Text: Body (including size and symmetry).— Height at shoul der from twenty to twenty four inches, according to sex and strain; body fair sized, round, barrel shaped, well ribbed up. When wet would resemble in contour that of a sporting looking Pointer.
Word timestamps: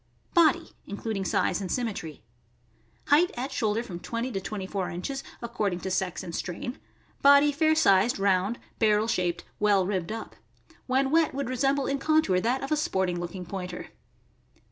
Body 0.33 0.71
(including 0.87 1.23
size 1.23 1.61
and 1.61 1.71
symmetry).— 1.71 2.23
Height 3.09 3.29
at 3.37 3.51
shoul 3.51 3.75
der 3.75 3.83
from 3.83 3.99
twenty 3.99 4.31
to 4.31 4.41
twenty 4.41 4.65
four 4.65 4.89
inches, 4.89 5.23
according 5.43 5.79
to 5.81 5.91
sex 5.91 6.23
and 6.23 6.33
strain; 6.33 6.79
body 7.21 7.51
fair 7.51 7.75
sized, 7.75 8.17
round, 8.17 8.57
barrel 8.79 9.07
shaped, 9.07 9.43
well 9.59 9.85
ribbed 9.85 10.11
up. 10.11 10.35
When 10.87 11.11
wet 11.11 11.35
would 11.35 11.49
resemble 11.49 11.85
in 11.85 11.99
contour 11.99 12.39
that 12.39 12.63
of 12.63 12.71
a 12.71 12.77
sporting 12.77 13.19
looking 13.19 13.45
Pointer. 13.45 13.89